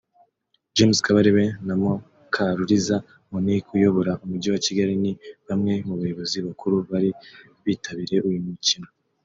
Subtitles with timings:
[0.75, 2.95] James Kabarebe na Mukaruriza
[3.31, 5.11] Monique uyobora umujyi wa Kigali ni
[5.47, 7.09] bamwe mu bayobozi bakuru bari
[7.65, 8.87] bitabiriye uyu mukino